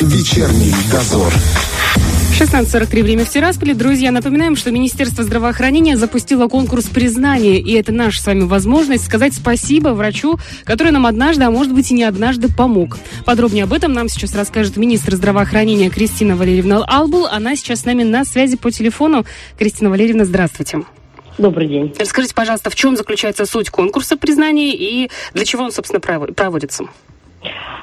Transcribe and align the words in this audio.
Вечерний 0.00 0.72
дозор. 0.92 1.32
16.43 2.38 3.02
время 3.02 3.24
в 3.24 3.30
Тирасполе. 3.30 3.74
Друзья, 3.74 4.12
напоминаем, 4.12 4.54
что 4.54 4.70
Министерство 4.70 5.24
здравоохранения 5.24 5.96
запустило 5.96 6.46
конкурс 6.46 6.84
признания, 6.84 7.58
и 7.58 7.72
это 7.72 7.90
наша 7.90 8.22
с 8.22 8.26
вами 8.26 8.42
возможность 8.42 9.04
сказать 9.04 9.34
спасибо 9.34 9.88
врачу, 9.88 10.38
который 10.62 10.92
нам 10.92 11.04
однажды, 11.04 11.42
а 11.42 11.50
может 11.50 11.74
быть 11.74 11.90
и 11.90 11.94
не 11.94 12.04
однажды 12.04 12.48
помог. 12.48 12.96
Подробнее 13.24 13.64
об 13.64 13.72
этом 13.72 13.92
нам 13.92 14.08
сейчас 14.08 14.36
расскажет 14.36 14.76
министр 14.76 15.16
здравоохранения 15.16 15.90
Кристина 15.90 16.36
Валерьевна 16.36 16.84
Албул. 16.86 17.26
Она 17.26 17.56
сейчас 17.56 17.80
с 17.80 17.84
нами 17.84 18.04
на 18.04 18.24
связи 18.24 18.56
по 18.56 18.70
телефону. 18.70 19.26
Кристина 19.58 19.90
Валерьевна, 19.90 20.24
здравствуйте. 20.24 20.84
Добрый 21.38 21.66
день. 21.66 21.92
Расскажите, 21.98 22.34
пожалуйста, 22.34 22.70
в 22.70 22.76
чем 22.76 22.96
заключается 22.96 23.46
суть 23.46 23.70
конкурса 23.70 24.16
признания 24.16 24.76
и 24.76 25.10
для 25.34 25.44
чего 25.44 25.64
он, 25.64 25.72
собственно, 25.72 25.98
проводится? 25.98 26.84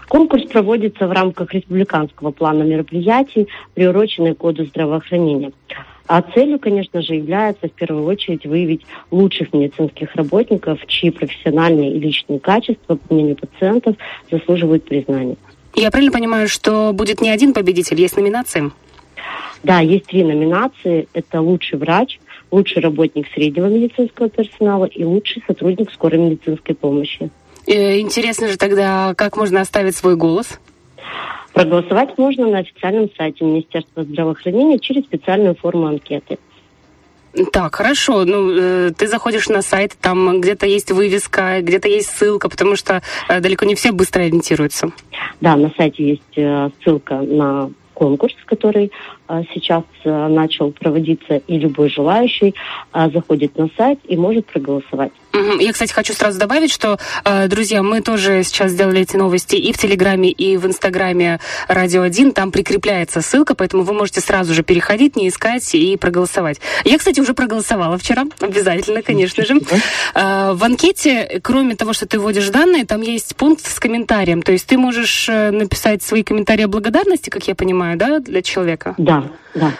Конкурс 0.08 0.44
проводится 0.46 1.08
в 1.08 1.12
рамках 1.12 1.54
республиканского 1.54 2.32
плана 2.32 2.64
мероприятий, 2.64 3.48
приуроченной 3.74 4.36
к 4.36 4.40
году 4.40 4.66
здравоохранения. 4.66 5.52
А 6.08 6.22
целью, 6.22 6.60
конечно 6.60 7.02
же, 7.02 7.16
является 7.16 7.68
в 7.68 7.72
первую 7.72 8.06
очередь 8.06 8.46
выявить 8.46 8.86
лучших 9.10 9.54
медицинских 9.54 10.16
работников, 10.16 10.86
чьи 10.86 11.10
профессиональные 11.10 11.96
и 11.96 12.00
личные 12.00 12.40
качества, 12.40 12.96
по 12.96 13.14
мнению 13.14 13.38
пациентов, 13.38 13.96
заслуживают 14.30 14.84
признания. 14.84 15.36
Я 15.74 15.90
правильно 15.90 16.12
понимаю, 16.12 16.48
что 16.48 16.94
будет 16.94 17.22
не 17.22 17.30
один 17.30 17.54
победитель, 17.54 18.00
есть 18.00 18.16
номинации? 18.16 18.72
Да, 19.64 19.80
есть 19.80 20.06
три 20.06 20.24
номинации. 20.24 21.08
Это 21.14 21.42
лучший 21.42 21.80
врач, 21.80 22.20
лучший 22.52 22.84
работник 22.84 23.28
среднего 23.34 23.66
медицинского 23.66 24.30
персонала 24.30 24.86
и 24.86 25.04
лучший 25.04 25.44
сотрудник 25.48 25.92
скорой 25.92 26.20
медицинской 26.20 26.76
помощи. 26.76 27.32
Э, 27.68 28.00
интересно 28.00 28.48
же 28.48 28.58
тогда, 28.58 29.14
как 29.16 29.38
можно 29.38 29.62
оставить 29.62 29.96
свой 29.96 30.16
голос? 30.16 30.60
Проголосовать 31.54 32.18
можно 32.18 32.48
на 32.48 32.60
официальном 32.60 33.10
сайте 33.18 33.46
Министерства 33.46 34.04
здравоохранения 34.04 34.78
через 34.80 35.04
специальную 35.04 35.56
форму 35.56 35.88
анкеты. 35.88 36.38
Так, 37.52 37.76
хорошо. 37.76 38.24
Ну, 38.26 38.52
э, 38.52 38.92
ты 38.98 39.08
заходишь 39.08 39.50
на 39.50 39.62
сайт, 39.62 39.94
там 40.00 40.42
где-то 40.42 40.66
есть 40.66 40.92
вывеска, 40.92 41.62
где-то 41.62 41.88
есть 41.88 42.10
ссылка, 42.10 42.50
потому 42.50 42.76
что 42.76 43.02
э, 43.28 43.40
далеко 43.40 43.66
не 43.66 43.76
все 43.76 43.92
быстро 43.92 44.22
ориентируются. 44.22 44.92
Да, 45.42 45.56
на 45.56 45.72
сайте 45.76 46.08
есть 46.08 46.38
э, 46.38 46.70
ссылка 46.82 47.16
на 47.16 47.70
конкурс, 47.96 48.36
который 48.46 48.92
а, 49.28 49.42
сейчас 49.54 49.84
а, 50.04 50.28
начал 50.28 50.72
проводиться, 50.72 51.38
и 51.38 51.58
любой 51.58 51.90
желающий 51.90 52.54
а, 52.92 53.10
заходит 53.10 53.58
на 53.58 53.70
сайт 53.76 54.00
и 54.08 54.16
может 54.16 54.46
проголосовать. 54.46 55.14
Я, 55.60 55.74
кстати, 55.74 55.94
хочу 55.94 56.14
сразу 56.14 56.40
добавить, 56.40 56.72
что, 56.72 57.00
друзья, 57.48 57.84
мы 57.84 58.02
тоже 58.02 58.44
сейчас 58.44 58.72
сделали 58.72 59.02
эти 59.02 59.16
новости 59.16 59.56
и 59.56 59.74
в 59.74 59.78
Телеграме, 59.78 60.32
и 60.32 60.58
в 60.58 60.66
Инстаграме 60.66 61.40
Радио 61.68 62.02
1. 62.02 62.32
Там 62.34 62.52
прикрепляется 62.52 63.22
ссылка, 63.22 63.56
поэтому 63.56 63.84
вы 63.84 63.94
можете 63.94 64.22
сразу 64.22 64.54
же 64.54 64.64
переходить, 64.64 65.16
не 65.16 65.30
искать 65.30 65.74
и 65.76 65.98
проголосовать. 65.98 66.60
Я, 66.84 66.98
кстати, 66.98 67.20
уже 67.20 67.34
проголосовала 67.34 67.98
вчера, 67.98 68.24
обязательно, 68.40 69.02
конечно 69.02 69.46
же. 69.46 69.56
В 70.14 70.64
анкете, 70.64 71.40
кроме 71.44 71.76
того, 71.76 71.94
что 71.94 72.06
ты 72.06 72.20
вводишь 72.20 72.50
данные, 72.50 72.86
там 72.86 73.02
есть 73.02 73.36
пункт 73.36 73.66
с 73.66 73.80
комментарием. 73.80 74.42
То 74.42 74.52
есть 74.52 74.66
ты 74.68 74.78
можешь 74.78 75.28
э, 75.30 75.52
написать 75.52 76.04
свои 76.04 76.24
комментарии 76.24 76.66
благодарности, 76.66 77.30
как 77.30 77.48
я 77.48 77.56
понимаю, 77.56 77.98
да, 77.98 78.20
для 78.20 78.42
человека? 78.42 78.96
Да, 78.98 79.26
да. 79.54 79.74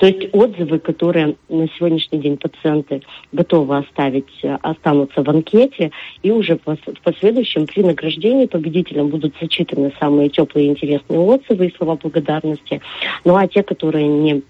То 0.00 0.06
есть 0.06 0.30
отзывы, 0.32 0.78
которые 0.78 1.36
на 1.50 1.68
сегодняшний 1.76 2.20
день 2.20 2.38
пациенты 2.38 3.02
готовы 3.32 3.76
оставить, 3.76 4.32
э, 4.42 4.56
останутся 4.62 5.22
в 5.22 5.28
анкете, 5.28 5.92
и 6.22 6.30
уже 6.30 6.58
в 6.64 6.76
последующем 7.04 7.66
при 7.66 7.82
награждении 7.82 8.46
победителям 8.46 9.08
будут 9.08 9.34
зачитаны 9.38 9.92
самые 10.00 10.30
теплые 10.30 10.68
и 10.68 10.70
интересные 10.70 11.20
отзывы 11.20 11.66
и 11.66 11.76
слова 11.76 11.96
благодарности. 11.96 12.80
Ну 13.26 13.36
а 13.36 13.46
те, 13.46 13.62
которые 13.62 14.08
не 14.08 14.36
э, 14.36 14.42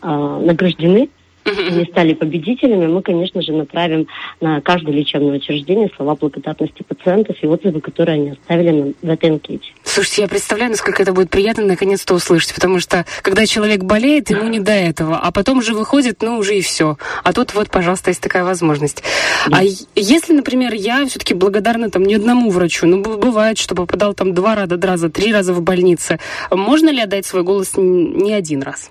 награждены, 0.00 1.08
не 1.44 1.84
стали 1.86 2.14
победителями, 2.14 2.86
мы, 2.86 3.02
конечно 3.02 3.42
же, 3.42 3.52
направим 3.52 4.06
на 4.40 4.60
каждое 4.60 4.92
лечебное 4.92 5.38
учреждение 5.38 5.90
слова 5.96 6.14
благодарности 6.14 6.84
пациентов 6.84 7.36
и 7.42 7.48
отзывы, 7.48 7.80
которые 7.80 8.14
они 8.14 8.30
оставили 8.30 8.94
в 9.02 9.08
этой 9.08 9.30
анкете. 9.30 9.72
Слушайте, 9.94 10.22
я 10.22 10.28
представляю, 10.28 10.70
насколько 10.70 11.02
это 11.02 11.12
будет 11.12 11.28
приятно 11.28 11.66
наконец-то 11.66 12.14
услышать, 12.14 12.54
потому 12.54 12.80
что 12.80 13.04
когда 13.20 13.44
человек 13.44 13.82
болеет, 13.82 14.30
ему 14.30 14.48
не 14.48 14.58
до 14.58 14.72
этого, 14.72 15.18
а 15.18 15.30
потом 15.32 15.60
же 15.60 15.74
выходит, 15.74 16.22
ну, 16.22 16.38
уже 16.38 16.56
и 16.56 16.62
все. 16.62 16.96
А 17.22 17.34
тут 17.34 17.52
вот, 17.52 17.68
пожалуйста, 17.68 18.08
есть 18.08 18.22
такая 18.22 18.42
возможность. 18.42 19.02
Да. 19.46 19.58
А 19.58 19.62
если, 19.94 20.32
например, 20.32 20.72
я 20.72 21.04
все-таки 21.04 21.34
благодарна 21.34 21.90
там 21.90 22.04
не 22.04 22.14
одному 22.14 22.48
врачу, 22.48 22.86
ну, 22.86 23.02
бывает, 23.02 23.58
что 23.58 23.74
попадал 23.74 24.14
там 24.14 24.32
два 24.32 24.54
раза, 24.54 25.10
три 25.10 25.30
раза 25.30 25.52
в 25.52 25.60
больнице, 25.60 26.18
можно 26.50 26.88
ли 26.88 27.02
отдать 27.02 27.26
свой 27.26 27.42
голос 27.42 27.72
не 27.76 28.32
один 28.32 28.62
раз? 28.62 28.90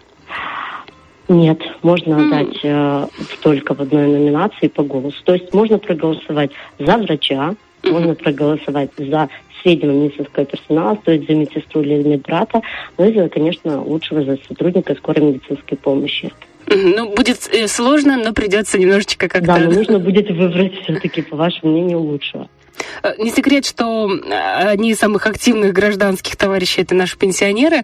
Нет, 1.28 1.61
можно 1.81 2.28
отдать 2.28 2.59
э, 2.61 3.07
только 3.41 3.73
в 3.73 3.79
одной 3.79 4.06
номинации 4.06 4.67
по 4.67 4.84
голосу. 4.84 5.17
То 5.23 5.34
есть 5.34 5.51
можно 5.51 5.79
проголосовать 5.79 6.51
за 6.78 6.97
врача, 6.97 7.56
можно 7.84 8.13
проголосовать 8.13 8.91
за 8.97 9.29
среднего 9.61 9.91
медицинского 9.91 10.45
персонала, 10.45 10.97
то 10.97 11.11
есть 11.11 11.27
за 11.27 11.33
медсестру 11.33 11.81
или 11.81 12.03
медбрата, 12.03 12.61
ну 12.97 13.09
и, 13.09 13.13
за, 13.13 13.29
конечно, 13.29 13.81
лучшего 13.81 14.23
за 14.23 14.38
сотрудника 14.47 14.95
скорой 14.95 15.25
медицинской 15.25 15.77
помощи. 15.77 16.31
Ну, 16.67 17.13
будет 17.13 17.49
э, 17.51 17.67
сложно, 17.67 18.17
но 18.17 18.33
придется 18.33 18.77
немножечко 18.77 19.27
как-то... 19.27 19.47
Да, 19.47 19.57
но 19.57 19.72
нужно 19.72 19.99
будет 19.99 20.29
выбрать 20.29 20.73
все-таки, 20.83 21.22
по 21.22 21.35
вашему 21.35 21.73
мнению, 21.73 21.99
лучшего. 21.99 22.47
Э, 23.03 23.13
не 23.17 23.29
секрет, 23.31 23.66
что 23.66 24.09
э, 24.09 24.67
одни 24.69 24.91
из 24.91 24.99
самых 24.99 25.27
активных 25.27 25.73
гражданских 25.73 26.35
товарищей 26.38 26.81
это 26.81 26.95
наши 26.95 27.17
пенсионеры, 27.17 27.83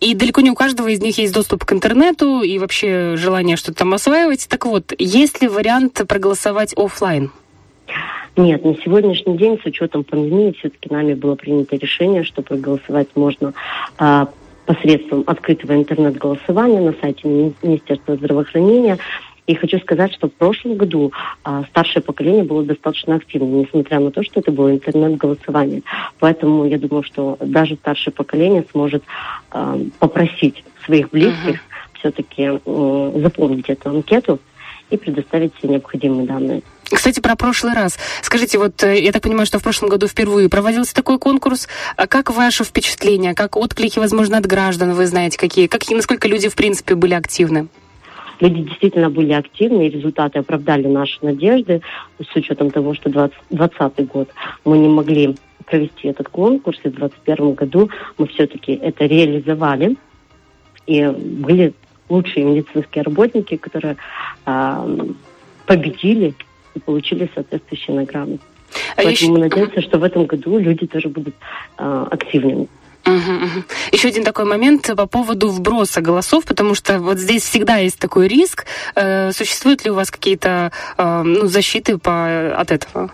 и 0.00 0.14
далеко 0.14 0.40
не 0.40 0.50
у 0.50 0.54
каждого 0.54 0.88
из 0.88 1.00
них 1.00 1.18
есть 1.18 1.34
доступ 1.34 1.64
к 1.64 1.72
интернету 1.72 2.42
и 2.42 2.58
вообще 2.58 3.16
желание 3.16 3.56
что-то 3.56 3.78
там 3.78 3.94
осваивать. 3.94 4.46
Так 4.48 4.66
вот, 4.66 4.92
есть 4.98 5.42
ли 5.42 5.48
вариант 5.48 6.00
проголосовать 6.06 6.74
офлайн? 6.76 7.32
Нет, 8.36 8.64
на 8.64 8.74
сегодняшний 8.74 9.38
день 9.38 9.58
с 9.62 9.64
учетом 9.64 10.04
пандемии 10.04 10.54
все-таки 10.58 10.92
нами 10.92 11.14
было 11.14 11.36
принято 11.36 11.74
решение, 11.76 12.22
что 12.22 12.42
проголосовать 12.42 13.08
можно 13.14 13.54
а, 13.98 14.28
посредством 14.66 15.24
открытого 15.26 15.74
интернет-голосования 15.74 16.80
на 16.80 16.94
сайте 17.00 17.26
Министерства 17.62 18.16
здравоохранения. 18.16 18.98
И 19.46 19.54
хочу 19.54 19.78
сказать, 19.78 20.12
что 20.12 20.28
в 20.28 20.34
прошлом 20.34 20.76
году 20.76 21.12
а, 21.44 21.64
старшее 21.70 22.02
поколение 22.02 22.44
было 22.44 22.62
достаточно 22.62 23.14
активным, 23.14 23.60
несмотря 23.60 24.00
на 24.00 24.10
то, 24.10 24.22
что 24.22 24.40
это 24.40 24.52
было 24.52 24.70
интернет-голосование. 24.70 25.82
Поэтому 26.18 26.66
я 26.66 26.78
думаю, 26.78 27.04
что 27.04 27.38
даже 27.40 27.76
старшее 27.76 28.12
поколение 28.12 28.66
сможет 28.72 29.02
а, 29.50 29.78
попросить 29.98 30.62
своих 30.84 31.08
близких 31.10 31.54
uh-huh. 31.54 31.98
все-таки 32.00 32.44
а, 32.44 33.12
заполнить 33.14 33.70
эту 33.70 33.88
анкету 33.88 34.40
и 34.90 34.96
предоставить 34.96 35.52
все 35.56 35.68
необходимые 35.68 36.26
данные. 36.26 36.62
Кстати, 36.90 37.20
про 37.20 37.34
прошлый 37.34 37.74
раз. 37.74 37.98
Скажите, 38.22 38.58
вот 38.58 38.82
э, 38.84 39.00
я 39.00 39.10
так 39.10 39.22
понимаю, 39.22 39.46
что 39.46 39.58
в 39.58 39.62
прошлом 39.62 39.88
году 39.88 40.06
впервые 40.06 40.48
проводился 40.48 40.94
такой 40.94 41.18
конкурс. 41.18 41.68
А 41.96 42.06
как 42.06 42.30
ваше 42.30 42.62
впечатление, 42.62 43.34
как 43.34 43.56
отклики, 43.56 43.98
возможно, 43.98 44.38
от 44.38 44.46
граждан, 44.46 44.92
вы 44.92 45.06
знаете, 45.06 45.36
какие? 45.36 45.66
Как, 45.66 45.88
насколько 45.90 46.28
люди, 46.28 46.48
в 46.48 46.54
принципе, 46.54 46.94
были 46.94 47.14
активны? 47.14 47.66
Люди 48.38 48.62
действительно 48.62 49.10
были 49.10 49.32
активны, 49.32 49.86
и 49.86 49.90
результаты 49.90 50.38
оправдали 50.38 50.86
наши 50.86 51.18
надежды, 51.22 51.80
с 52.20 52.36
учетом 52.36 52.70
того, 52.70 52.94
что 52.94 53.10
2020 53.10 54.06
год 54.06 54.28
мы 54.64 54.78
не 54.78 54.88
могли 54.88 55.36
провести 55.64 56.08
этот 56.08 56.28
конкурс, 56.28 56.78
и 56.84 56.88
в 56.88 56.94
2021 56.94 57.54
году 57.54 57.90
мы 58.18 58.28
все-таки 58.28 58.72
это 58.74 59.06
реализовали. 59.06 59.96
И 60.86 61.04
были 61.04 61.72
лучшие 62.08 62.44
медицинские 62.44 63.02
работники, 63.02 63.56
которые 63.56 63.96
э, 64.44 64.98
победили 65.66 66.34
и 66.74 66.78
получили 66.78 67.30
соответствующие 67.34 67.96
награды. 67.96 68.38
А 68.92 69.02
Поэтому 69.02 69.12
еще... 69.12 69.28
мы 69.28 69.38
надеемся, 69.38 69.80
что 69.80 69.98
в 69.98 70.04
этом 70.04 70.26
году 70.26 70.58
люди 70.58 70.86
тоже 70.86 71.08
будут 71.08 71.34
э, 71.78 72.06
активными. 72.10 72.68
Угу. 73.06 73.64
Еще 73.92 74.08
один 74.08 74.24
такой 74.24 74.44
момент 74.44 74.90
по 74.96 75.06
поводу 75.06 75.48
вброса 75.48 76.00
голосов, 76.00 76.44
потому 76.44 76.74
что 76.74 76.98
вот 76.98 77.18
здесь 77.18 77.44
всегда 77.44 77.76
есть 77.76 77.98
такой 77.98 78.26
риск. 78.26 78.66
Э, 78.96 79.30
существуют 79.32 79.84
ли 79.84 79.90
у 79.90 79.94
вас 79.94 80.10
какие-то 80.10 80.72
э, 80.98 81.22
ну, 81.22 81.46
защиты 81.46 81.98
по, 81.98 82.52
от 82.56 82.72
этого? 82.72 83.10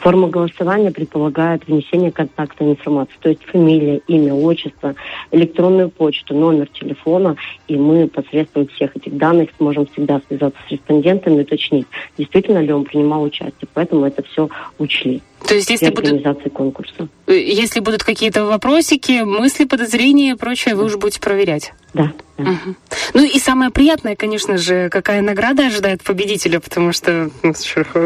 Форма 0.00 0.28
голосования 0.28 0.90
предполагает 0.90 1.66
внесение 1.68 2.10
контактной 2.10 2.72
информации, 2.72 3.14
то 3.20 3.28
есть 3.28 3.44
фамилия, 3.44 4.00
имя, 4.08 4.34
отчество, 4.34 4.94
электронную 5.30 5.90
почту, 5.90 6.34
номер 6.34 6.68
телефона, 6.68 7.36
и 7.68 7.76
мы 7.76 8.08
посредством 8.08 8.66
всех 8.68 8.96
этих 8.96 9.16
данных 9.16 9.50
сможем 9.58 9.86
всегда 9.86 10.20
связаться 10.26 10.58
с 10.66 10.72
респондентом 10.72 11.38
и 11.38 11.42
уточнить, 11.42 11.86
действительно 12.18 12.58
ли 12.58 12.72
он 12.72 12.84
принимал 12.84 13.22
участие. 13.22 13.68
Поэтому 13.74 14.06
это 14.06 14.22
все 14.24 14.48
учли. 14.78 15.22
То 15.46 15.54
есть, 15.54 15.70
если 15.70 15.90
будут, 15.90 16.52
конкурса. 16.52 17.08
Э, 17.26 17.38
если 17.38 17.80
будут 17.80 18.02
какие-то 18.02 18.44
вопросики, 18.44 19.22
мысли, 19.22 19.64
подозрения 19.64 20.32
и 20.32 20.34
прочее, 20.34 20.74
вы 20.74 20.84
уже 20.84 20.98
будете 20.98 21.20
проверять. 21.20 21.72
Да. 21.94 22.12
да. 22.36 22.44
Угу. 22.44 22.74
Ну 23.14 23.24
и 23.24 23.38
самое 23.38 23.70
приятное, 23.70 24.16
конечно 24.16 24.58
же, 24.58 24.88
какая 24.88 25.22
награда 25.22 25.66
ожидает 25.66 26.02
победителя, 26.02 26.60
потому 26.60 26.92
что 26.92 27.30
ну, 27.42 27.50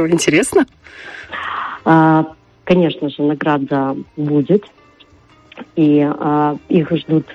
интересно. 0.08 0.66
А, 1.84 2.26
конечно 2.64 3.08
же, 3.08 3.22
награда 3.22 3.96
будет. 4.16 4.64
И 5.76 6.06
э, 6.08 6.56
их 6.68 6.90
ждут, 6.90 7.26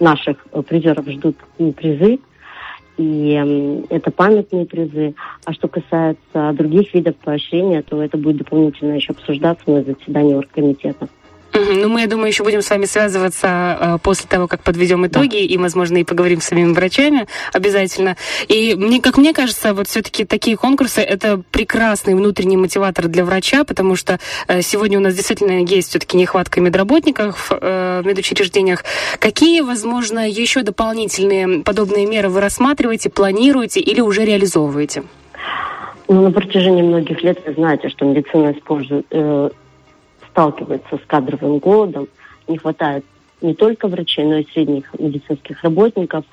наших 0.00 0.38
призеров 0.68 1.06
ждут 1.08 1.36
призы, 1.76 2.18
и 2.96 3.84
это 3.90 4.10
памятные 4.10 4.66
призы. 4.66 5.14
А 5.44 5.52
что 5.52 5.68
касается 5.68 6.52
других 6.52 6.92
видов 6.94 7.16
поощрения, 7.16 7.82
то 7.82 8.02
это 8.02 8.16
будет 8.16 8.38
дополнительно 8.38 8.94
еще 8.94 9.12
обсуждаться 9.12 9.70
на 9.70 9.82
заседании 9.82 10.34
оргкомитета. 10.34 11.08
Ну, 11.74 11.88
мы, 11.88 12.00
я 12.00 12.06
думаю, 12.06 12.28
еще 12.28 12.44
будем 12.44 12.62
с 12.62 12.70
вами 12.70 12.84
связываться 12.84 13.78
э, 13.80 13.98
после 14.02 14.28
того, 14.28 14.46
как 14.46 14.62
подведем 14.62 15.06
итоги, 15.06 15.30
да. 15.30 15.38
и, 15.38 15.56
возможно, 15.56 15.98
и 15.98 16.04
поговорим 16.04 16.40
с 16.40 16.46
самими 16.46 16.72
врачами 16.72 17.26
обязательно. 17.52 18.16
И 18.48 18.74
мне, 18.74 19.00
как 19.00 19.16
мне 19.18 19.32
кажется, 19.32 19.74
вот 19.74 19.88
все-таки 19.88 20.24
такие 20.24 20.56
конкурсы 20.56 21.00
это 21.00 21.42
прекрасный 21.50 22.14
внутренний 22.14 22.56
мотиватор 22.56 23.08
для 23.08 23.24
врача, 23.24 23.64
потому 23.64 23.96
что 23.96 24.18
э, 24.48 24.62
сегодня 24.62 24.98
у 24.98 25.02
нас 25.02 25.14
действительно 25.14 25.62
есть 25.62 25.90
все-таки 25.90 26.16
нехватка 26.16 26.60
медработников 26.60 27.50
э, 27.50 28.02
в 28.02 28.06
медучреждениях. 28.06 28.84
Какие, 29.18 29.60
возможно, 29.60 30.28
еще 30.28 30.62
дополнительные 30.62 31.62
подобные 31.62 32.06
меры 32.06 32.28
вы 32.28 32.40
рассматриваете, 32.40 33.10
планируете 33.10 33.80
или 33.80 34.00
уже 34.00 34.24
реализовываете? 34.24 35.04
Ну, 36.08 36.22
на 36.22 36.30
протяжении 36.30 36.82
многих 36.82 37.22
лет 37.22 37.38
вы 37.46 37.54
знаете, 37.54 37.88
что 37.88 38.04
медицина 38.04 38.52
использует, 38.52 39.06
э, 39.10 39.50
сталкивается 40.32 40.96
с 40.96 41.06
кадровым 41.06 41.58
голодом. 41.58 42.08
Не 42.48 42.58
хватает 42.58 43.04
не 43.40 43.54
только 43.54 43.88
врачей, 43.88 44.24
но 44.24 44.38
и 44.38 44.46
средних 44.52 44.92
медицинских 44.98 45.62
работников. 45.62 46.24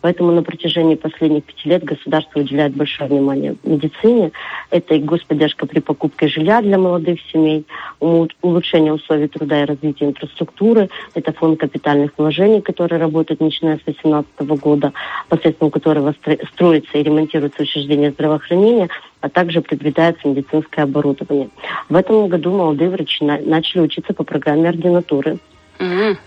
Поэтому 0.00 0.32
на 0.32 0.42
протяжении 0.42 0.96
последних 0.96 1.44
пяти 1.44 1.68
лет 1.68 1.84
государство 1.84 2.40
уделяет 2.40 2.74
большое 2.74 3.08
внимание 3.08 3.54
медицине. 3.62 4.32
Это 4.70 4.94
и 4.94 5.00
господдержка 5.00 5.64
при 5.64 5.78
покупке 5.78 6.26
жилья 6.26 6.60
для 6.60 6.76
молодых 6.76 7.20
семей, 7.32 7.64
улучшение 8.00 8.92
условий 8.92 9.28
труда 9.28 9.62
и 9.62 9.64
развитие 9.64 10.10
инфраструктуры. 10.10 10.90
Это 11.14 11.32
фонд 11.32 11.60
капитальных 11.60 12.10
вложений, 12.18 12.62
который 12.62 12.98
работает 12.98 13.40
начиная 13.40 13.76
с 13.76 13.82
2018 13.82 14.60
года, 14.60 14.92
посредством 15.28 15.70
которого 15.70 16.14
строится 16.52 16.98
и 16.98 17.02
ремонтируется 17.04 17.62
учреждение 17.62 18.10
здравоохранения, 18.10 18.88
а 19.22 19.28
также 19.28 19.62
приобретается 19.62 20.28
медицинское 20.28 20.82
оборудование. 20.82 21.48
В 21.88 21.94
этом 21.94 22.28
году 22.28 22.50
молодые 22.50 22.90
врачи 22.90 23.24
начали 23.24 23.80
учиться 23.80 24.12
по 24.12 24.24
программе 24.24 24.68
ординатуры. 24.68 25.38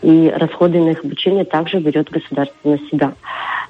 И 0.02 0.34
расходы 0.36 0.80
на 0.80 0.90
их 0.90 1.04
обучение 1.04 1.46
также 1.46 1.80
берет 1.80 2.10
государство 2.10 2.70
на 2.70 2.78
себя. 2.90 3.14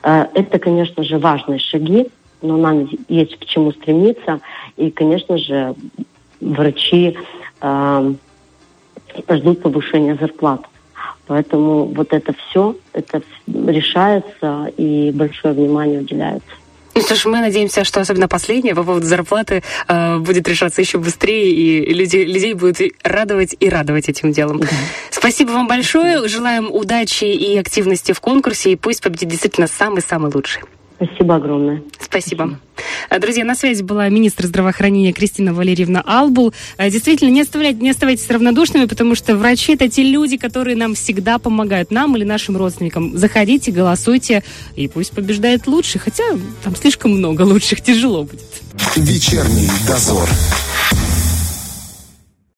Э, 0.04 0.26
это, 0.34 0.58
конечно 0.58 1.04
же, 1.04 1.18
важные 1.18 1.60
шаги, 1.60 2.08
но 2.42 2.58
нам 2.58 2.90
есть 3.08 3.38
к 3.38 3.46
чему 3.46 3.72
стремиться. 3.72 4.40
И, 4.78 4.90
конечно 4.90 5.38
же, 5.38 5.76
врачи 6.40 7.18
э, 7.62 8.14
ждут 9.30 9.62
повышения 9.62 10.16
зарплат. 10.16 10.62
Поэтому 11.28 11.86
вот 11.86 12.14
это 12.14 12.34
все, 12.34 12.76
это 12.94 13.22
решается 13.48 14.72
и 14.78 15.12
большое 15.12 15.54
внимание 15.54 16.00
уделяется. 16.00 16.48
Ну 16.96 17.02
что 17.02 17.16
ж, 17.16 17.26
мы 17.26 17.42
надеемся, 17.42 17.84
что 17.84 18.00
особенно 18.00 18.30
последнее 18.30 18.74
по 18.74 18.84
поводу 18.84 19.06
зарплаты 19.06 19.64
э, 19.88 20.18
будет 20.18 20.48
решаться 20.48 20.80
еще 20.80 20.98
быстрее, 20.98 21.52
и 21.52 21.94
люди, 21.94 22.18
людей 22.18 22.54
будет 22.54 22.80
радовать 23.04 23.54
и 23.60 23.68
радовать 23.68 24.08
этим 24.08 24.32
делом. 24.32 24.62
Да. 24.62 24.68
Спасибо 25.12 25.52
вам 25.52 25.68
большое. 25.68 26.26
Желаем 26.30 26.72
удачи 26.72 27.26
и 27.26 27.58
активности 27.58 28.14
в 28.14 28.22
конкурсе, 28.22 28.72
и 28.72 28.76
пусть 28.78 29.02
победит 29.02 29.28
действительно 29.28 29.68
самый-самый 29.68 30.32
лучший. 30.34 30.64
Спасибо 30.96 31.36
огромное. 31.36 31.84
Спасибо. 32.00 32.44
Спасибо. 32.44 32.60
Друзья, 33.20 33.46
на 33.46 33.56
связи 33.56 33.84
была 33.84 34.10
министр 34.10 34.46
здравоохранения 34.48 35.14
Кристина 35.14 35.54
Валерьевна 35.54 36.02
Албул. 36.06 36.54
Э, 36.78 36.90
действительно, 36.90 37.30
не, 37.30 37.42
оставляйте, 37.42 37.80
не 37.82 37.90
оставайтесь 37.90 38.30
равнодушными, 38.30 38.86
потому 38.86 39.16
что 39.16 39.36
врачи 39.36 39.74
это 39.74 39.88
те 39.90 40.04
люди, 40.04 40.38
которые 40.38 40.76
нам 40.76 40.96
всегда 40.96 41.38
помогают, 41.38 41.92
нам 41.92 42.16
или 42.18 42.24
нашим 42.24 42.58
родственникам. 42.58 43.18
Заходите, 43.18 43.72
голосуйте, 43.72 44.44
и 44.76 44.88
пусть 44.88 45.12
побеждает 45.12 45.68
лучший, 45.68 46.00
хотя 46.00 46.24
там 46.64 46.76
слишком 46.76 47.12
много 47.12 47.44
лучших, 47.44 47.82
тяжело 47.84 48.24
будет. 48.24 48.42
Вечерний 48.96 49.70
дозор. 49.88 50.30